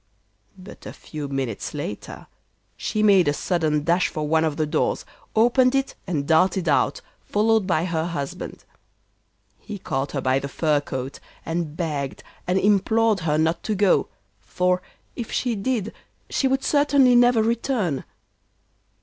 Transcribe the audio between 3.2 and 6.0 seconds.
a sudden dash for one of the doors, opened it